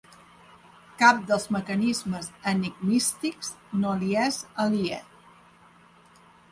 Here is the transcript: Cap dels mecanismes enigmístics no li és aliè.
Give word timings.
Cap 1.01 1.19
dels 1.31 1.45
mecanismes 1.57 2.31
enigmístics 2.53 3.53
no 3.85 3.95
li 4.01 4.13
és 4.27 4.43
aliè. 4.67 5.03